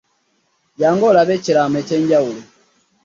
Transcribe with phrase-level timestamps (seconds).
[0.79, 2.41] Jamgu olabe ekirano ekyemjawulo.